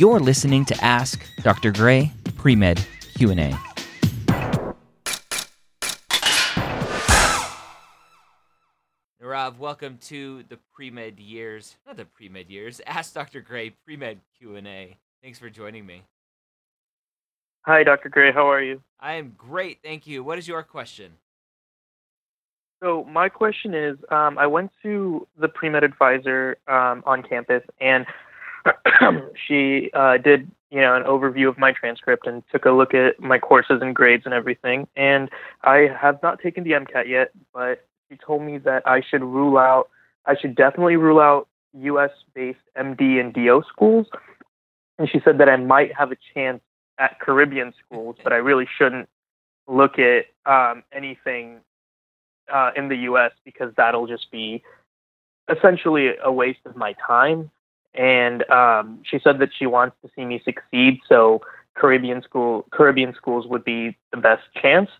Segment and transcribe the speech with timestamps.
[0.00, 1.70] You're listening to Ask Dr.
[1.72, 2.82] Gray Pre-Med
[3.18, 3.54] Q&A.
[9.20, 13.42] Rav, welcome to the pre-med years, not the pre-med years, Ask Dr.
[13.42, 14.96] Gray pre-med Q&A.
[15.22, 16.02] Thanks for joining me.
[17.66, 18.08] Hi, Dr.
[18.08, 18.32] Gray.
[18.32, 18.80] How are you?
[19.00, 20.24] I am great, thank you.
[20.24, 21.12] What is your question?
[22.82, 28.06] So my question is, um, I went to the pre-med advisor um, on campus, and
[29.46, 33.20] she uh, did, you know, an overview of my transcript and took a look at
[33.20, 34.86] my courses and grades and everything.
[34.96, 35.30] And
[35.62, 39.58] I have not taken the MCAT yet, but she told me that I should rule
[39.58, 39.88] out,
[40.26, 44.06] I should definitely rule out U.S.-based MD and DO schools.
[44.98, 46.60] And she said that I might have a chance
[46.98, 49.08] at Caribbean schools, but I really shouldn't
[49.66, 51.60] look at um, anything
[52.52, 53.32] uh, in the U.S.
[53.44, 54.62] because that'll just be
[55.48, 57.50] essentially a waste of my time.
[57.94, 61.40] And um, she said that she wants to see me succeed, so
[61.76, 64.90] Caribbean school Caribbean schools would be the best chance.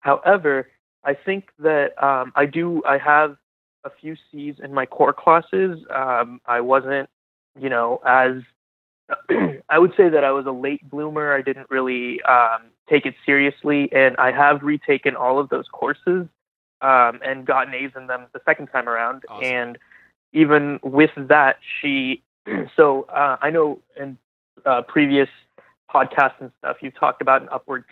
[0.00, 0.68] However,
[1.04, 3.36] I think that um, I do I have
[3.84, 5.78] a few C's in my core classes.
[5.94, 7.08] Um, I wasn't,
[7.58, 8.42] you know, as
[9.68, 11.32] I would say that I was a late bloomer.
[11.32, 16.26] I didn't really um, take it seriously, and I have retaken all of those courses
[16.82, 19.24] um, and gotten A's in them the second time around.
[19.28, 19.44] Awesome.
[19.44, 19.78] And
[20.32, 22.22] even with that, she
[22.76, 24.18] so uh, I know in
[24.64, 25.28] uh, previous
[25.92, 27.84] podcasts and stuff you've talked about an upward,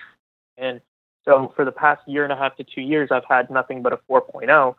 [0.57, 0.81] and
[1.25, 3.93] so for the past year and a half to two years, I've had nothing but
[3.93, 4.75] a 4.0.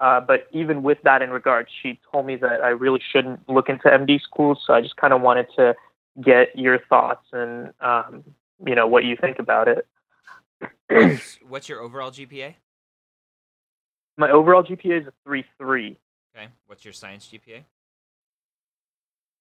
[0.00, 3.68] Uh, but even with that in regard, she told me that I really shouldn't look
[3.68, 4.58] into MD schools.
[4.66, 5.76] So I just kind of wanted to
[6.20, 8.24] get your thoughts and um,
[8.66, 9.86] you know what you think about it.
[10.88, 12.54] What's, what's your overall GPA?
[14.18, 15.96] My overall GPA is a three three.
[16.36, 16.48] Okay.
[16.66, 17.62] What's your science GPA?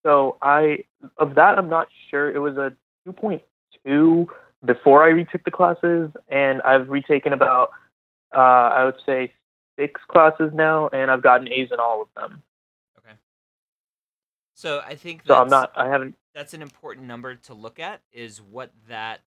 [0.03, 0.85] So I
[1.17, 2.29] of that I'm not sure.
[2.33, 2.73] It was a
[3.05, 3.41] two point
[3.85, 4.27] two
[4.65, 7.71] before I retook the classes, and I've retaken about
[8.35, 9.33] uh, I would say
[9.77, 12.43] six classes now, and I've gotten A's in all of them.
[12.99, 13.15] Okay.
[14.55, 15.85] So I think So I'm that's- not.
[15.85, 16.15] I haven't.
[16.35, 19.21] that's an important number to look at is what that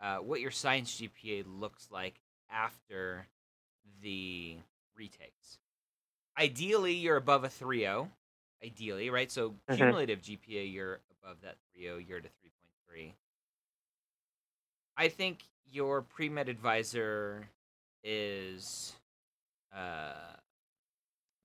[0.00, 3.26] uh, what your science GPA looks like after
[4.02, 4.56] the
[4.98, 5.58] retakes.
[6.38, 8.08] Ideally, you're above a 3.0.
[8.62, 9.30] Ideally, right?
[9.30, 9.76] So Mhm.
[9.76, 11.98] cumulative GPA, you're above that 3.0.
[11.98, 13.14] You're at a 3.3.
[14.96, 17.48] I think your pre med advisor
[18.02, 18.94] is
[19.72, 20.36] uh,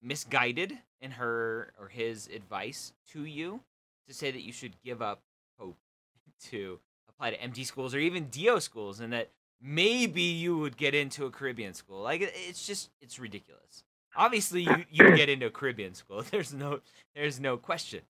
[0.02, 3.62] misguided in her or his advice to you
[4.08, 5.22] to say that you should give up
[5.58, 5.78] hope
[6.40, 9.32] to apply to MD schools or even DO schools and that
[9.62, 12.02] maybe you would get into a Caribbean school.
[12.02, 13.84] Like it's just it's ridiculous.
[14.20, 16.22] Obviously you you get into a Caribbean school.
[16.32, 16.82] There's no
[17.16, 18.02] there's no question.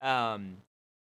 [0.00, 0.58] Um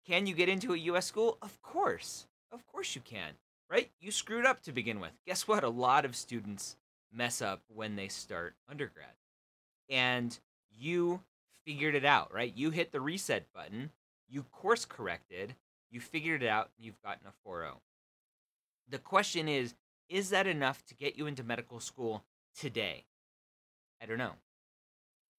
[0.07, 1.39] can you get into a US school?
[1.41, 2.27] Of course.
[2.53, 3.33] Of course you can.
[3.71, 3.91] Right?
[4.01, 5.13] You screwed up to begin with.
[5.27, 5.65] Guess what?
[5.65, 6.77] A lot of students
[7.11, 9.15] mess up when they start undergrad.
[9.89, 10.39] And
[10.71, 11.23] you
[11.65, 12.53] figured it out, right?
[12.55, 13.91] You hit the reset button,
[14.29, 15.55] you course corrected,
[15.91, 17.75] you figured it out, and you've gotten a 4.0.
[18.89, 19.75] The question is,
[20.09, 22.25] is that enough to get you into medical school
[22.59, 23.05] today?
[24.03, 24.33] I don't know.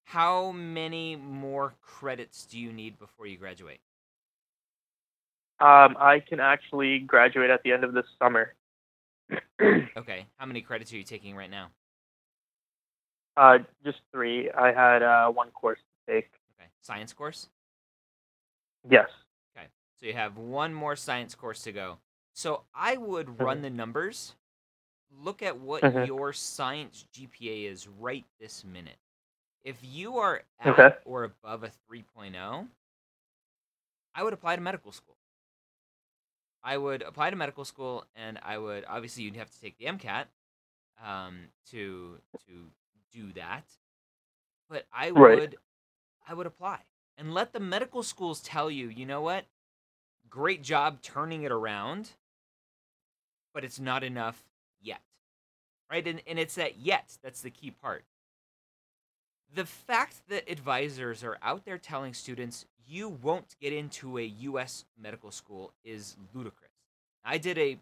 [0.06, 3.80] How many more credits do you need before you graduate?
[5.60, 8.54] Um, I can actually graduate at the end of this summer.
[9.96, 11.70] Okay, how many credits are you taking right now?
[13.36, 14.50] Uh, just three.
[14.50, 16.28] I had uh, one course to take.
[16.58, 17.48] Okay, science course?
[18.90, 19.08] Yes.
[19.56, 21.98] Okay, so you have one more science course to go.
[22.34, 24.34] So I would run the numbers,
[25.22, 26.04] look at what Mhm.
[26.04, 28.98] your science GPA is right this minute.
[29.64, 30.96] If you are at Okay.
[31.04, 32.68] or above a 3.0,
[34.14, 35.16] I would apply to medical school.
[36.62, 39.86] I would apply to medical school, and I would obviously you'd have to take the
[39.86, 40.26] MCAT
[41.04, 42.70] um, to to
[43.12, 43.64] do that.
[44.68, 45.44] But I Right.
[45.44, 45.56] would
[46.26, 46.80] I would apply
[47.16, 49.46] and let the medical schools tell you, you know what?
[50.28, 52.12] Great job turning it around,
[53.52, 54.44] but it's not enough.
[55.90, 56.06] Right?
[56.06, 58.04] And, and it's that yet that's the key part.
[59.54, 64.84] The fact that advisors are out there telling students you won't get into a US
[65.00, 66.70] medical school is ludicrous.
[67.24, 67.78] I did a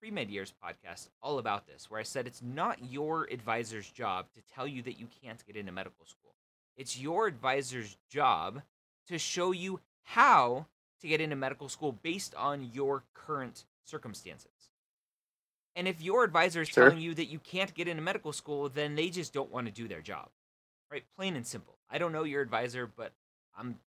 [0.00, 4.26] pre med years podcast all about this, where I said it's not your advisor's job
[4.34, 6.34] to tell you that you can't get into medical school.
[6.76, 8.62] It's your advisor's job
[9.08, 10.66] to show you how
[11.00, 14.50] to get into medical school based on your current circumstances.
[15.76, 16.88] And if your advisor is Sure.
[16.88, 19.72] telling you that you can't get into medical school, then they just don't want to
[19.72, 20.30] do their job.
[20.90, 21.04] Right?
[21.14, 21.78] Plain and simple.
[21.88, 23.12] I don't know your advisor, but
[23.56, 23.78] I'm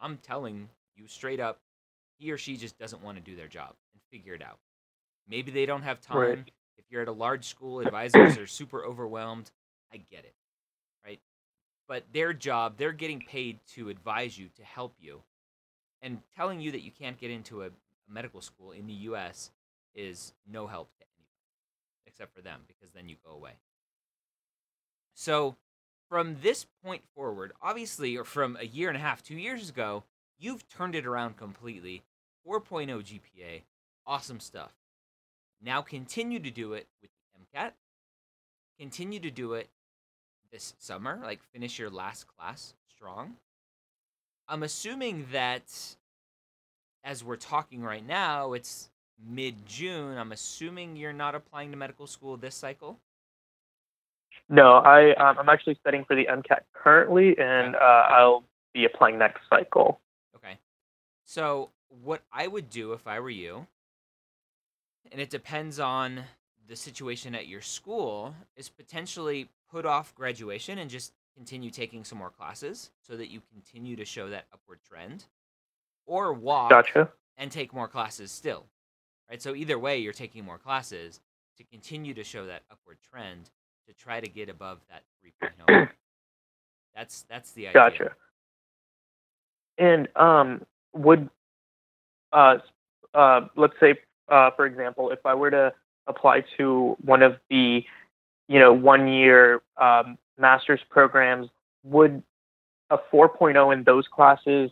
[0.00, 1.60] I'm telling you straight up,
[2.18, 4.60] he or she just doesn't want to do their job and figure it out.
[5.26, 6.18] Maybe they don't have time.
[6.18, 6.52] Right.
[6.76, 9.50] If you're at a large school, advisors are super overwhelmed.
[9.92, 10.34] I get it,
[11.04, 11.20] right?
[11.88, 15.22] But their job, they're getting paid to advise you, to help you.
[16.00, 17.70] And telling you that you can't get into a,
[18.08, 19.50] medical school in the US
[19.94, 21.04] is no help to
[22.18, 23.52] except for them because then you go away.
[25.14, 25.56] So,
[26.08, 30.04] from this point forward, obviously, or from a year and a half, two years ago,
[30.38, 32.02] you've turned it around completely.
[32.46, 33.62] 4.0 GPA,
[34.06, 34.72] awesome stuff.
[35.62, 37.72] Now continue to do it with the MCAT.
[38.78, 39.68] Continue to do it
[40.50, 43.36] this summer, like finish your last class strong.
[44.48, 45.96] I'm assuming that
[47.04, 48.88] as we're talking right now, it's
[49.26, 50.16] mid June.
[50.16, 52.98] I'm assuming you're not applying to medical school this cycle.
[54.48, 57.78] No, I um, I'm actually studying for the MCAT currently, and uh,
[58.08, 60.00] I'll be applying next cycle.
[60.36, 60.58] Okay.
[61.24, 61.70] So,
[62.02, 63.66] what I would do if I were you,
[65.12, 66.24] and it depends on
[66.66, 72.18] the situation at your school, is potentially put off graduation and just continue taking some
[72.18, 75.24] more classes so that you continue to show that upward trend,
[76.06, 77.10] or walk Gotcha.
[77.36, 78.64] and take more classes still.
[79.30, 79.42] Right?
[79.42, 81.20] So, either way, you're taking more classes
[81.58, 83.50] to continue to show that upward trend
[83.86, 85.02] to try to get above that
[85.42, 85.88] 3.0.
[86.94, 87.74] that's that's the idea.
[87.74, 88.10] Gotcha.
[89.76, 90.64] And um,
[90.94, 91.28] would
[92.32, 92.58] uh,
[93.14, 93.96] uh, let's say
[94.28, 95.72] uh, for example, if I were to
[96.06, 97.84] apply to one of the
[98.48, 101.48] you know one year um, master's programs,
[101.84, 102.22] would
[102.90, 104.70] a 4.0 in those classes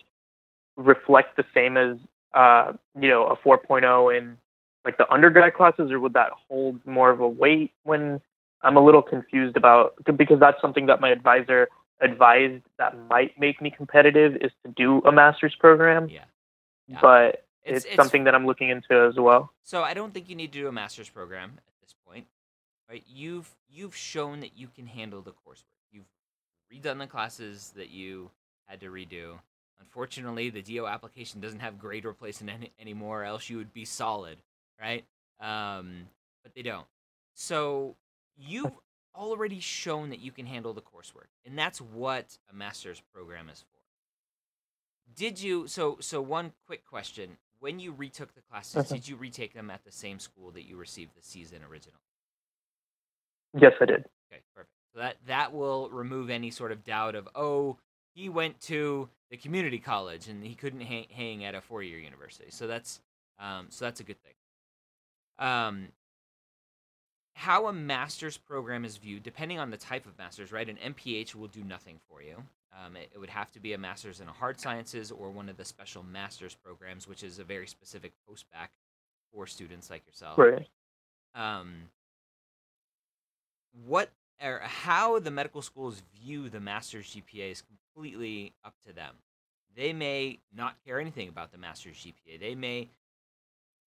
[0.77, 1.97] reflect the same as
[2.35, 4.37] uh, you know a 4.0 in
[4.87, 8.21] like the undergrad classes, or would that hold more of a weight when
[8.63, 11.69] I'm a little confused about because that's something that my advisor
[12.01, 16.09] advised that might make me competitive is to do a master's program.
[16.09, 16.25] Yeah.
[16.87, 16.99] Yeah.
[17.03, 19.53] But it's, something that I'm looking into as well.
[19.65, 22.27] So I don't think you need to do a master's program at this point,
[22.89, 23.03] right?
[23.09, 25.65] You've you've shown that you can handle the coursework.
[25.91, 26.07] You've
[26.73, 28.31] redone the classes that you
[28.67, 29.39] had to redo.
[29.81, 34.39] Unfortunately, the DO application doesn't have grade replacement any, anymore, else you would be solid,
[34.81, 35.05] right?
[35.41, 36.09] Um,
[36.43, 36.87] but they don't.
[37.35, 37.97] So
[38.37, 38.73] you've
[39.15, 43.61] already shown that you can handle the coursework, and that's what a master's program is
[43.61, 43.81] for.
[45.17, 45.67] Did you?
[45.69, 48.91] So so one quick question: When you retook the classes, Mhm.
[48.91, 52.01] did you retake them at the same school that you received the season original?
[53.55, 54.05] Yes, I did.
[54.33, 54.73] Okay, perfect.
[54.95, 57.79] So that that will remove any sort of doubt of oh
[58.15, 61.99] he went to the community college and he couldn't hang, hang at a four year
[61.99, 62.51] university.
[62.51, 63.01] So that's
[63.39, 64.35] um, so that's a good thing.
[65.39, 65.89] Um,
[67.35, 70.69] how a master's program is viewed, depending on the type of master's, right?
[70.69, 72.43] An MPH will do nothing for you.
[72.85, 75.49] Um, it, it would have to be a master's in a hard sciences or one
[75.49, 78.71] of the special master's programs, which is a very specific post bac
[79.33, 80.67] for students like yourself Right.
[81.35, 81.91] um,
[83.87, 84.11] what
[84.43, 89.15] or how the medical schools view the master's GPA is completely up to them.
[89.75, 92.39] They may not care anything about the master's GPA.
[92.41, 92.89] They may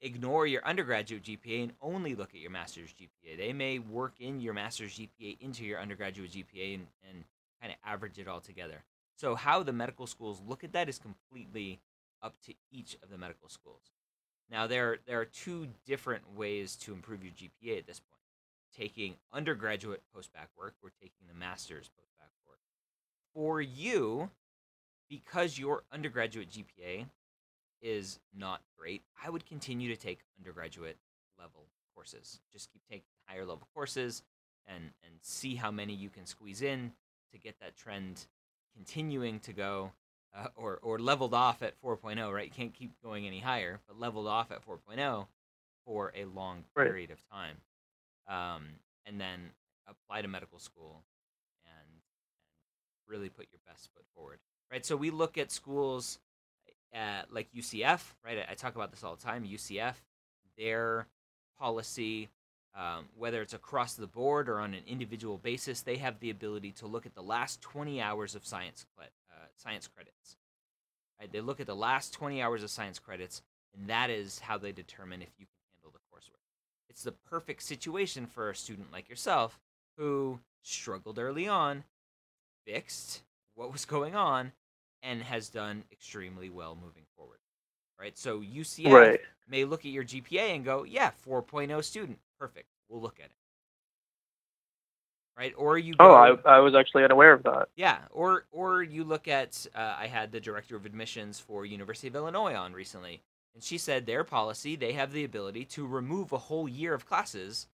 [0.00, 3.36] ignore your undergraduate GPA and only look at your master's GPA.
[3.36, 7.24] They may work in your master's GPA into your undergraduate GPA and, and
[7.60, 8.82] kind of average it all together.
[9.16, 11.80] So, how the medical schools look at that is completely
[12.22, 13.92] up to each of the medical schools.
[14.50, 18.16] Now, there, there are two different ways to improve your GPA at this point
[18.76, 22.58] taking undergraduate post bac work or taking the master's post bac work.
[23.34, 24.30] For you,
[25.08, 27.06] because your undergraduate GPA
[27.82, 30.96] is not great, I would continue to take undergraduate
[31.38, 32.40] level courses.
[32.52, 34.22] Just keep taking higher level courses
[34.66, 36.92] and, and see how many you can squeeze in
[37.32, 38.26] to get that trend
[38.74, 39.92] continuing to go
[40.34, 42.44] uh, or, or leveled off at 4.0, right?
[42.46, 45.26] You can't keep going any higher, but leveled off at 4.0
[45.84, 46.86] for a long Right.
[46.86, 47.56] period of time.
[48.28, 48.66] Um,
[49.06, 49.50] and then
[49.88, 51.02] apply to medical school
[51.64, 52.00] and, and
[53.08, 54.38] really put your best foot forward,
[54.70, 54.84] right?
[54.84, 56.18] So we look at schools
[56.96, 58.38] at, like UCF, right?
[58.38, 59.44] I, I talk about this all the time.
[59.44, 59.94] UCF,
[60.56, 61.06] their
[61.58, 62.28] policy,
[62.74, 66.72] um, whether it's across the board or on an individual basis, they have the ability
[66.72, 70.36] to look at the last 20 hours of science cre- uh, science credits.
[71.20, 71.30] Right?
[71.30, 73.42] They look at the last 20 hours of science credits,
[73.76, 76.40] and that is how they determine if you can handle the coursework.
[76.88, 79.58] It's the perfect situation for a student like yourself
[79.96, 81.84] who struggled early on,
[82.66, 83.22] fixed
[83.54, 84.52] what was going on,
[85.06, 87.40] and has done extremely well moving forward.
[88.00, 88.18] Right?
[88.18, 89.20] So UCF Right.
[89.48, 92.68] may look at your GPA and go, yeah, 4.0 student, perfect.
[92.90, 93.32] We'll look at it.
[95.38, 95.54] Right?
[95.58, 97.68] Or you go, Oh, I I was actually unaware of that.
[97.76, 102.08] yeah, or or you look at uh, I had the director of admissions for University
[102.08, 103.22] of Illinois on recently,
[103.54, 107.06] And she said their policy, they have the ability to remove a whole year of
[107.06, 107.68] classes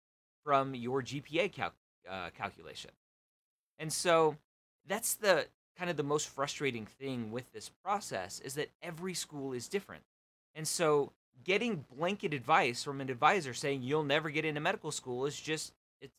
[0.45, 1.75] from your GPA cal-
[2.09, 2.91] uh, calculation.
[3.79, 4.37] And so
[4.87, 5.47] that's the
[5.79, 10.03] kind of the most frustrating thing with this process is that every school is different.
[10.53, 11.13] And so
[11.45, 15.71] getting blanket advice from an advisor saying you'll never get into medical school is just
[16.01, 16.13] it's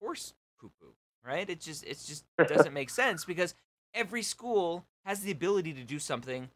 [0.00, 1.48] horse poo poo, right?
[1.48, 3.54] It just it just doesn't make sense because
[3.94, 6.48] every school has the ability to do something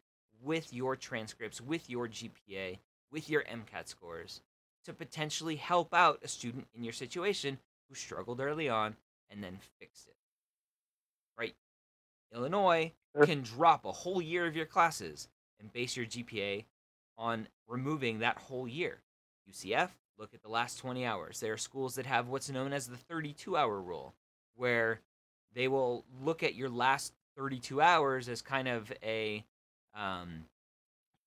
[0.43, 4.41] with your transcripts, with your GPA, with your MCAT scores
[4.83, 7.57] to potentially help out a student in your situation
[7.87, 8.97] who struggled early on
[9.29, 10.15] and then fixed it.
[12.33, 12.91] Illinois
[13.25, 15.27] can drop a whole year of your classes
[15.59, 16.65] and base your GPA
[17.17, 18.99] on removing that whole year.
[19.49, 21.39] UCF, look at the last 20 hours.
[21.39, 24.13] There are schools that have what's known as the 32 hour rule,
[24.55, 25.01] where
[25.53, 29.43] they will look at your last 32 hours as kind of a
[29.95, 30.45] um,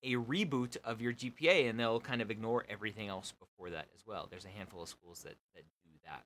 [0.03, 4.05] a reboot of your GPA, and they'll kind of ignore everything else before that as
[4.05, 4.27] well.
[4.29, 6.23] There's a handful of schools that, that do that.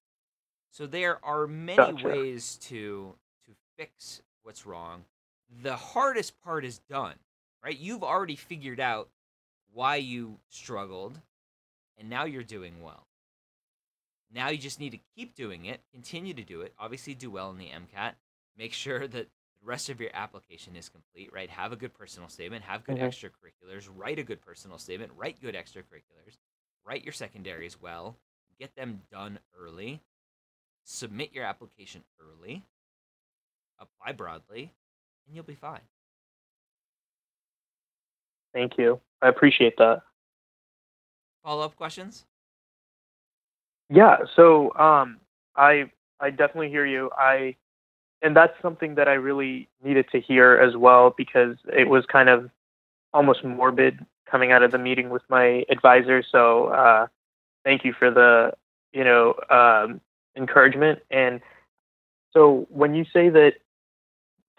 [0.71, 2.05] So there are many Gotcha.
[2.07, 5.05] ways to to fix what's wrong.
[5.61, 7.15] The hardest part is done,
[7.63, 7.77] right?
[7.77, 9.09] You've already figured out
[9.73, 11.19] why you struggled,
[11.97, 13.07] and now you're doing well.
[14.33, 16.73] Now you just need to keep doing it, continue to do it.
[16.79, 18.13] Obviously, do well in the MCAT.
[18.57, 19.27] Make sure that the
[19.61, 21.49] rest of your application is complete, right?
[21.49, 23.09] Have a good personal statement, have good Mhm.
[23.09, 26.37] extracurriculars, write a good personal statement, write good extracurriculars,
[26.85, 28.17] write your secondaries well,
[28.57, 30.01] get them done early,
[30.83, 32.63] submit your application early,
[33.81, 34.71] apply broadly,
[35.25, 35.81] and you'll be fine.
[38.53, 38.99] Thank you.
[39.21, 40.01] I appreciate that.
[41.43, 42.25] Follow up questions?
[43.89, 45.17] Yeah, so um,
[45.55, 47.09] I I definitely hear you.
[47.17, 47.55] I
[48.21, 52.29] and that's something that I really needed to hear as well because it was kind
[52.29, 52.49] of
[53.13, 56.23] almost morbid coming out of the meeting with my advisor.
[56.23, 57.07] So uh,
[57.65, 58.53] thank you for the
[58.93, 59.99] you know um,
[60.37, 60.99] encouragement.
[61.09, 61.41] And
[62.33, 63.55] so when you say that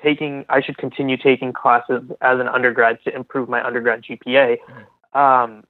[0.03, 4.59] taking I should continue taking classes as an undergrad to improve my undergrad GPA,
[5.15, 5.65] um,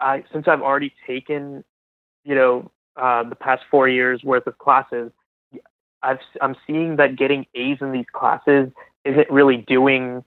[0.00, 1.64] I since I've already taken
[2.24, 5.12] you know uh, the past four years worth of classes,
[6.02, 8.70] I've, I'm seeing that getting A's in these classes
[9.04, 10.24] isn't really doing,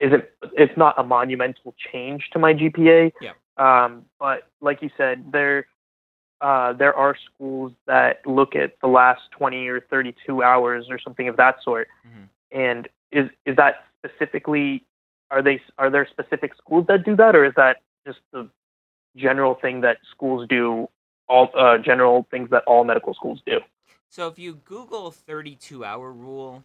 [0.00, 3.12] isn't, it's not a monumental change to my GPA.
[3.20, 3.32] Yeah.
[3.56, 5.66] Um, but like you said, there,
[6.40, 11.28] uh, there are schools that look at the last 20 or 32 hours or something
[11.28, 11.88] of that sort.
[12.06, 12.28] Mhm.
[12.50, 14.84] And is, is that specifically,
[15.30, 18.48] are they, are there specific schools that do that or is that just the
[19.16, 20.88] general thing that schools do
[21.28, 23.60] all uh, general things that all medical schools do.
[24.10, 26.64] So if you Google 32 hour rule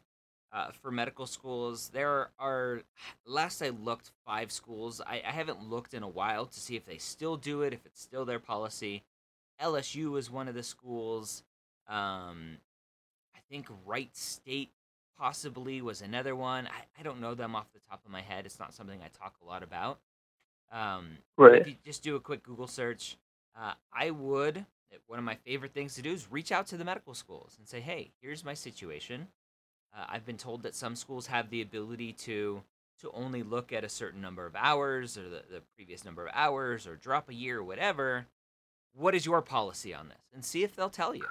[0.54, 2.82] uh, for medical schools, there are,
[3.26, 5.02] last I looked, five schools.
[5.06, 7.86] I, I haven't looked in a while to see if they still do it, if
[7.86, 9.04] it's still their policy.
[9.62, 11.44] LSU was one of the schools.
[11.88, 12.58] Um,
[13.36, 14.72] I think Wright State
[15.18, 16.68] possibly was another one.
[16.68, 18.46] I, I don't know them off the top of my head.
[18.46, 20.00] It's not something I talk a lot about.
[20.72, 21.62] Um, Right.
[21.62, 23.18] if you just do a quick Google search,
[23.60, 24.66] uh, I would.
[25.08, 27.68] One of my favorite things to do is reach out to the medical schools and
[27.68, 29.28] say, "Hey, here's my situation.
[29.94, 32.64] Uh, I've been told that some schools have the ability to
[33.00, 36.32] to only look at a certain number of hours or the, the previous number of
[36.36, 38.28] hours or drop a year or whatever.
[38.94, 40.18] What is your policy on this?
[40.34, 41.26] And see if they'll tell you.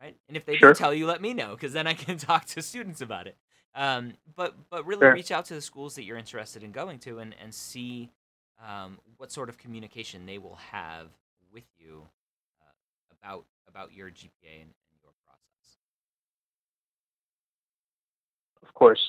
[0.00, 0.16] Right?
[0.28, 0.72] And if they Sure.
[0.72, 3.36] do tell you, let me know because then I can talk to students about it.
[3.74, 5.14] Um, but but really Sure.
[5.14, 8.10] reach out to the schools that you're interested in going to and and see
[8.66, 11.08] um, what sort of communication they will have
[11.52, 12.02] with you
[12.62, 12.72] uh,
[13.22, 15.78] about about your GPA and, and your process.
[18.66, 19.00] Of course.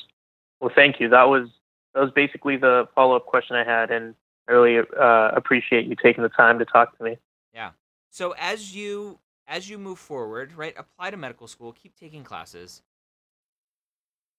[0.59, 1.09] Well, thank you.
[1.09, 1.50] That was
[1.93, 4.15] that was basically the follow up question I had, and
[4.49, 7.17] I really uh, appreciate you taking the time to talk to me.
[7.53, 7.71] Yeah.
[8.09, 12.81] So as you as you move forward, right, apply to medical school, keep taking classes.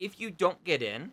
[0.01, 1.13] If you don't get in,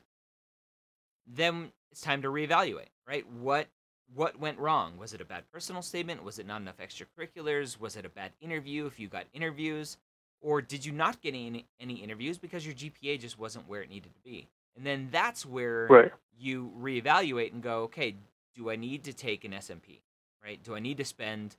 [1.28, 3.26] then it's time to reevaluate, right?
[3.30, 3.68] What
[4.16, 4.98] what went wrong?
[4.98, 6.24] Was it a bad personal statement?
[6.24, 7.80] Was it not enough extracurriculars?
[7.80, 9.98] Was it a bad interview if you got interviews?
[10.42, 13.90] Or did you not get any any interviews because your GPA just wasn't where it
[13.90, 14.48] needed to be?
[14.76, 16.12] And then that's where Right.
[16.40, 18.16] you reevaluate and go, okay,
[18.58, 20.02] do I need to take an SMP?
[20.44, 20.62] Right?
[20.64, 21.56] Do I need to spend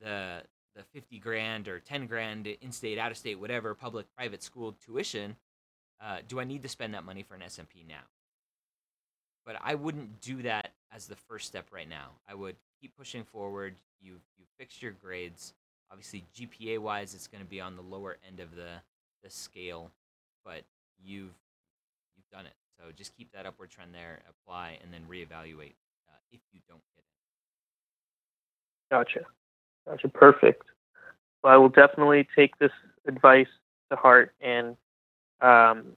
[0.00, 0.42] the
[0.74, 4.74] the 50 grand or 10 grand in state, out of state, whatever, public, private school
[4.84, 5.36] tuition?
[6.00, 8.04] Uh, do I need to spend that money for an SMP now?
[9.44, 12.12] But I wouldn't do that as the first step right now.
[12.28, 13.74] I would keep pushing forward.
[14.00, 15.54] You you fixed your grades.
[15.90, 18.80] Obviously, GPA wise, it's going to be on the lower end of the
[19.22, 19.90] the scale,
[20.44, 20.62] but
[21.04, 21.34] you've
[22.16, 22.54] you've done it.
[22.78, 25.74] So just keep that upward trend there, apply, and then reevaluate
[26.32, 27.04] if you don't get
[28.90, 28.98] in.
[28.98, 29.20] Gotcha.
[29.86, 30.08] Gotcha.
[30.08, 30.64] Perfect.
[31.42, 32.72] Well, I will definitely take this
[33.06, 33.48] advice
[33.90, 34.76] to heart, and
[35.40, 35.92] um,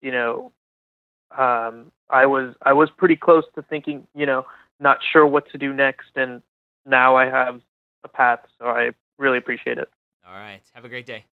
[0.00, 0.52] you know,
[1.36, 4.44] um, I was I was pretty close to thinking, you know,
[4.80, 6.42] not sure what to do next, and
[6.84, 7.60] now I have
[8.04, 9.88] a path, so I really appreciate it.
[10.26, 10.60] All right.
[10.74, 11.24] Have a great day.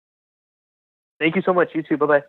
[1.19, 1.71] Thank you so much.
[1.75, 1.97] You too.
[1.97, 2.23] Bye bye.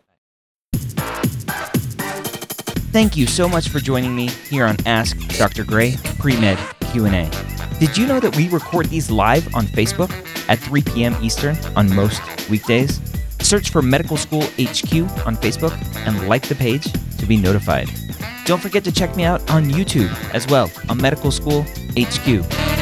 [2.92, 5.62] Thank you so much for joining me here on Ask Dr.
[5.62, 6.58] Gray Pre-Med
[6.90, 7.30] Q&A.
[7.78, 10.10] Did you know that we record these live on Facebook
[10.48, 11.16] at 3 p.m.
[11.22, 12.20] Eastern on most
[12.50, 13.00] weekdays?
[13.40, 14.92] Search for Medical School HQ
[15.24, 15.72] on Facebook
[16.04, 17.88] and like the page to be notified.
[18.44, 21.62] Don't forget to check me out on YouTube as well on Medical School
[21.96, 22.79] HQ.